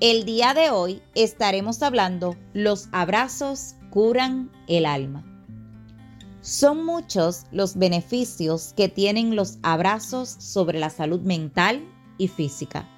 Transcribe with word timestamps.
El 0.00 0.24
día 0.24 0.54
de 0.54 0.70
hoy 0.70 1.02
estaremos 1.14 1.80
hablando 1.84 2.34
Los 2.52 2.88
abrazos 2.90 3.76
curan 3.90 4.50
el 4.66 4.86
alma. 4.86 5.24
Son 6.40 6.84
muchos 6.84 7.46
los 7.52 7.76
beneficios 7.76 8.74
que 8.76 8.88
tienen 8.88 9.36
los 9.36 9.58
abrazos 9.62 10.28
sobre 10.28 10.80
la 10.80 10.90
salud 10.90 11.20
mental 11.20 11.88
y 12.18 12.26
física. 12.26 12.88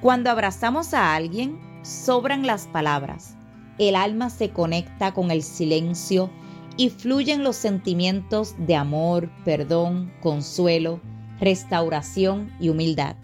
Cuando 0.00 0.30
abrazamos 0.30 0.94
a 0.94 1.14
alguien, 1.14 1.60
sobran 1.82 2.46
las 2.46 2.68
palabras. 2.68 3.34
El 3.76 3.94
alma 3.94 4.30
se 4.30 4.48
conecta 4.48 5.12
con 5.12 5.30
el 5.30 5.42
silencio 5.42 6.30
y 6.78 6.88
fluyen 6.88 7.44
los 7.44 7.56
sentimientos 7.56 8.54
de 8.56 8.76
amor, 8.76 9.30
perdón, 9.44 10.10
consuelo, 10.22 11.00
restauración 11.38 12.50
y 12.58 12.70
humildad. 12.70 13.14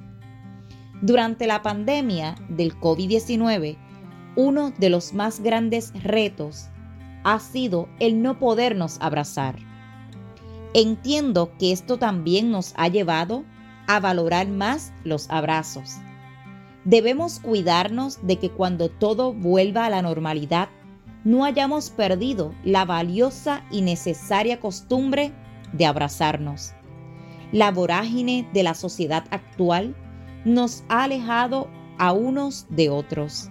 Durante 1.04 1.46
la 1.46 1.60
pandemia 1.60 2.34
del 2.48 2.80
COVID-19, 2.80 3.76
uno 4.36 4.72
de 4.78 4.88
los 4.88 5.12
más 5.12 5.40
grandes 5.40 5.92
retos 6.02 6.70
ha 7.24 7.38
sido 7.40 7.90
el 8.00 8.22
no 8.22 8.38
podernos 8.38 8.96
abrazar. 9.02 9.56
Entiendo 10.72 11.52
que 11.58 11.72
esto 11.72 11.98
también 11.98 12.50
nos 12.50 12.72
ha 12.78 12.88
llevado 12.88 13.44
a 13.86 14.00
valorar 14.00 14.48
más 14.48 14.94
los 15.04 15.28
abrazos. 15.28 15.96
Debemos 16.86 17.38
cuidarnos 17.38 18.26
de 18.26 18.38
que 18.38 18.48
cuando 18.48 18.88
todo 18.88 19.34
vuelva 19.34 19.84
a 19.84 19.90
la 19.90 20.00
normalidad, 20.00 20.70
no 21.22 21.44
hayamos 21.44 21.90
perdido 21.90 22.54
la 22.64 22.86
valiosa 22.86 23.62
y 23.70 23.82
necesaria 23.82 24.58
costumbre 24.58 25.34
de 25.74 25.84
abrazarnos. 25.84 26.72
La 27.52 27.70
vorágine 27.72 28.48
de 28.54 28.62
la 28.62 28.72
sociedad 28.72 29.26
actual 29.30 29.94
nos 30.44 30.84
ha 30.88 31.04
alejado 31.04 31.68
a 31.98 32.12
unos 32.12 32.66
de 32.70 32.90
otros. 32.90 33.50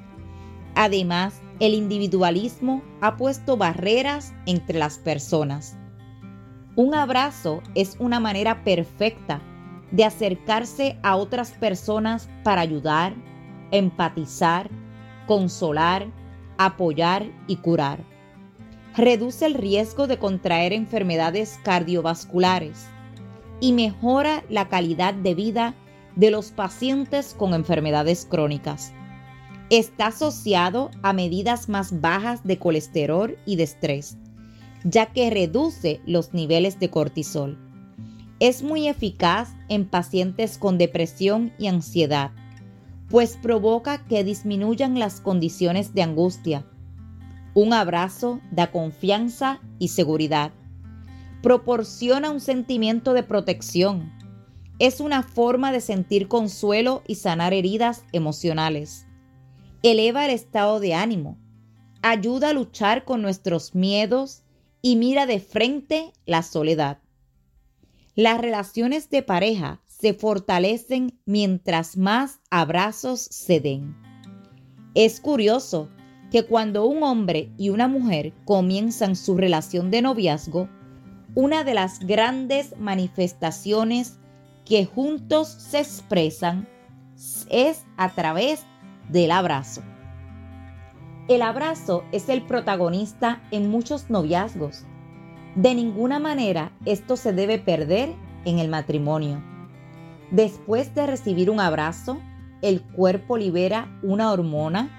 Además, 0.76 1.42
el 1.60 1.74
individualismo 1.74 2.84
ha 3.02 3.16
puesto 3.16 3.58
barreras 3.58 4.34
entre 4.46 4.80
las 4.80 4.98
personas. 4.98 5.78
Un 6.76 6.96
abrazo 6.96 7.62
es 7.76 7.96
una 8.00 8.20
manera 8.20 8.64
perfecta 8.64 9.42
de 9.92 10.06
acercarse 10.06 10.98
a 11.04 11.16
otras 11.16 11.52
personas 11.52 12.28
para 12.44 12.62
ayudar, 12.62 13.14
empatizar, 13.72 14.70
consolar, 15.28 16.08
apoyar 16.58 17.28
y 17.48 17.58
curar. 17.58 18.00
Reduce 18.96 19.46
el 19.46 19.54
riesgo 19.54 20.08
de 20.08 20.18
contraer 20.18 20.74
enfermedades 20.74 21.60
cardiovasculares 21.64 22.88
y 23.60 23.74
mejora 23.74 24.44
la 24.50 24.68
calidad 24.68 25.14
de 25.14 25.36
vida 25.36 25.76
de 26.16 26.32
los 26.32 26.52
pacientes 26.52 27.34
con 27.38 27.54
enfermedades 27.54 28.28
crónicas. 28.30 28.94
Está 29.70 30.08
asociado 30.08 30.92
a 31.02 31.14
medidas 31.14 31.70
más 31.70 32.02
bajas 32.02 32.44
de 32.44 32.60
colesterol 32.60 33.38
y 33.46 33.56
de 33.56 33.64
estrés, 33.64 34.18
ya 34.84 35.08
que 35.08 35.30
reduce 35.30 36.02
los 36.06 36.34
niveles 36.34 36.80
de 36.80 36.90
cortisol. 36.90 37.58
Es 38.40 38.62
muy 38.62 38.88
eficaz 38.88 39.50
en 39.70 39.86
pacientes 39.86 40.58
con 40.58 40.78
depresión 40.78 41.54
y 41.58 41.68
ansiedad, 41.68 42.32
pues 43.10 43.38
provoca 43.42 44.06
que 44.06 44.24
disminuyan 44.24 45.00
las 45.00 45.22
condiciones 45.22 45.94
de 45.94 46.04
angustia. 46.04 46.66
Un 47.54 47.74
abrazo 47.74 48.42
da 48.52 48.72
confianza 48.72 49.62
y 49.80 49.90
seguridad. 49.90 50.52
Proporciona 51.42 52.32
un 52.32 52.40
sentimiento 52.40 53.14
de 53.14 53.24
protección, 53.24 54.12
es 54.84 55.00
una 55.00 55.24
forma 55.24 55.72
de 55.72 55.80
sentir 55.80 56.28
consuelo 56.28 57.04
y 57.08 57.16
sanar 57.16 57.54
heridas 57.54 58.04
emocionales. 58.12 59.08
Eleva 59.82 60.26
el 60.26 60.32
estado 60.32 60.82
de 60.82 60.94
ánimo, 60.94 61.38
ayuda 62.02 62.50
a 62.50 62.54
luchar 62.54 63.06
con 63.06 63.22
nuestros 63.22 63.76
miedos 63.76 64.44
y 64.82 64.98
mira 64.98 65.26
de 65.26 65.40
frente 65.40 66.12
la 66.26 66.44
soledad. 66.44 66.98
Las 68.14 68.42
relaciones 68.42 69.10
de 69.10 69.24
pareja 69.24 69.82
se 69.88 70.14
fortalecen 70.14 71.18
mientras 71.26 71.96
más 71.96 72.42
abrazos 72.52 73.22
se 73.22 73.62
den. 73.62 73.96
Es 74.96 75.22
curioso 75.22 75.88
que 76.30 76.44
cuando 76.44 76.86
un 76.88 77.04
hombre 77.04 77.54
y 77.58 77.70
una 77.70 77.88
mujer 77.88 78.34
comienzan 78.44 79.16
su 79.16 79.38
relación 79.38 79.92
de 79.92 80.02
noviazgo, 80.02 80.68
una 81.36 81.64
de 81.64 81.74
las 81.74 82.00
grandes 82.02 82.78
manifestaciones 82.78 84.20
que 84.66 84.86
juntos 84.86 85.48
se 85.48 85.80
expresan 85.80 86.68
es 87.50 87.86
a 87.98 88.10
través 88.10 88.64
del 89.10 89.32
abrazo. 89.32 89.82
El 91.28 91.42
abrazo 91.42 92.04
es 92.12 92.28
el 92.30 92.44
protagonista 92.44 93.42
en 93.52 93.70
muchos 93.70 94.10
noviazgos. 94.10 94.86
De 95.56 95.74
ninguna 95.74 96.20
manera 96.20 96.72
esto 96.86 97.16
se 97.16 97.32
debe 97.32 97.60
perder 97.60 98.14
en 98.46 98.60
el 98.60 98.70
matrimonio. 98.70 99.42
Después 100.32 100.94
de 100.96 101.08
recibir 101.08 101.50
un 101.50 101.60
abrazo, 101.60 102.18
el 102.62 102.82
cuerpo 102.82 103.38
libera 103.38 103.88
una 104.02 104.32
hormona 104.32 104.90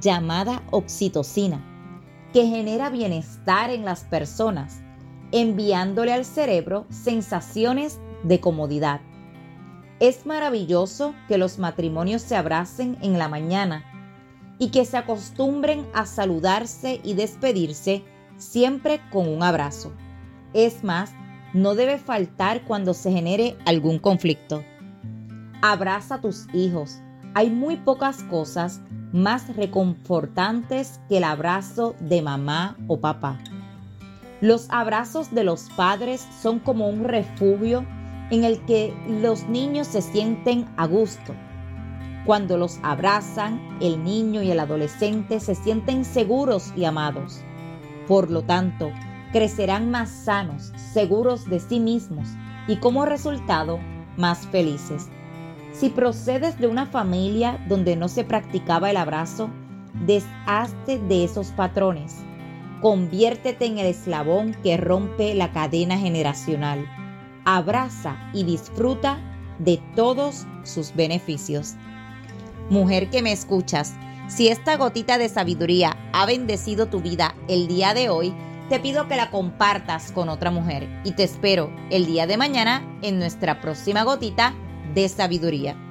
llamada 0.00 0.62
oxitocina, 0.70 1.64
que 2.32 2.46
genera 2.46 2.90
bienestar 2.90 3.70
en 3.70 3.84
las 3.84 4.04
personas, 4.04 4.82
enviándole 5.32 6.12
al 6.12 6.24
cerebro 6.24 6.86
sensaciones 6.90 8.00
de 8.22 8.40
comodidad. 8.40 9.00
Es 10.00 10.24
maravilloso 10.24 11.14
que 11.28 11.36
los 11.36 11.58
matrimonios 11.58 12.22
se 12.22 12.34
abracen 12.34 12.96
en 13.02 13.18
la 13.18 13.28
mañana 13.28 13.84
y 14.58 14.70
que 14.70 14.86
se 14.86 14.96
acostumbren 14.96 15.86
a 15.92 16.06
saludarse 16.06 17.00
y 17.04 17.12
despedirse 17.12 18.02
siempre 18.38 19.02
con 19.10 19.28
un 19.28 19.42
abrazo. 19.42 19.92
Es 20.54 20.82
más, 20.84 21.12
no 21.52 21.74
debe 21.74 21.98
faltar 21.98 22.64
cuando 22.64 22.94
se 22.94 23.12
genere 23.12 23.58
algún 23.66 23.98
conflicto. 23.98 24.64
Abraza 25.60 26.14
a 26.14 26.20
tus 26.22 26.46
hijos. 26.54 26.98
Hay 27.34 27.50
muy 27.50 27.76
pocas 27.76 28.22
cosas 28.22 28.80
más 29.12 29.54
reconfortantes 29.54 30.98
que 31.10 31.18
el 31.18 31.24
abrazo 31.24 31.94
de 32.00 32.22
mamá 32.22 32.78
o 32.88 33.00
papá. 33.00 33.38
Los 34.40 34.66
abrazos 34.70 35.34
de 35.34 35.44
los 35.44 35.68
padres 35.76 36.26
son 36.40 36.58
como 36.58 36.88
un 36.88 37.04
refugio 37.04 37.84
en 38.30 38.44
el 38.44 38.60
que 38.60 38.94
los 39.08 39.48
niños 39.48 39.88
se 39.88 40.02
sienten 40.02 40.66
a 40.76 40.86
gusto. 40.86 41.34
Cuando 42.24 42.56
los 42.56 42.78
abrazan, 42.82 43.60
el 43.80 44.04
niño 44.04 44.42
y 44.42 44.50
el 44.50 44.60
adolescente 44.60 45.40
se 45.40 45.54
sienten 45.54 46.04
seguros 46.04 46.72
y 46.76 46.84
amados. 46.84 47.40
Por 48.06 48.30
lo 48.30 48.42
tanto, 48.42 48.90
crecerán 49.32 49.90
más 49.90 50.10
sanos, 50.10 50.72
seguros 50.92 51.48
de 51.48 51.60
sí 51.60 51.80
mismos 51.80 52.28
y 52.68 52.76
como 52.76 53.04
resultado, 53.04 53.80
más 54.16 54.46
felices. 54.48 55.08
Si 55.72 55.88
procedes 55.88 56.58
de 56.58 56.66
una 56.66 56.86
familia 56.86 57.64
donde 57.68 57.96
no 57.96 58.08
se 58.08 58.24
practicaba 58.24 58.90
el 58.90 58.96
abrazo, 58.96 59.50
deshazte 60.06 60.98
de 60.98 61.24
esos 61.24 61.48
patrones. 61.52 62.16
Conviértete 62.82 63.66
en 63.66 63.78
el 63.78 63.86
eslabón 63.86 64.54
que 64.62 64.76
rompe 64.76 65.34
la 65.34 65.52
cadena 65.52 65.98
generacional 65.98 66.86
abraza 67.44 68.16
y 68.32 68.44
disfruta 68.44 69.18
de 69.58 69.80
todos 69.94 70.46
sus 70.64 70.94
beneficios. 70.94 71.74
Mujer 72.70 73.10
que 73.10 73.22
me 73.22 73.32
escuchas, 73.32 73.94
si 74.28 74.48
esta 74.48 74.76
gotita 74.76 75.18
de 75.18 75.28
sabiduría 75.28 75.96
ha 76.12 76.24
bendecido 76.26 76.86
tu 76.86 77.00
vida 77.00 77.34
el 77.48 77.66
día 77.66 77.94
de 77.94 78.08
hoy, 78.08 78.32
te 78.68 78.78
pido 78.78 79.08
que 79.08 79.16
la 79.16 79.30
compartas 79.30 80.12
con 80.12 80.28
otra 80.28 80.52
mujer 80.52 80.88
y 81.04 81.12
te 81.12 81.24
espero 81.24 81.72
el 81.90 82.06
día 82.06 82.28
de 82.28 82.36
mañana 82.36 82.98
en 83.02 83.18
nuestra 83.18 83.60
próxima 83.60 84.04
gotita 84.04 84.54
de 84.94 85.08
sabiduría. 85.08 85.89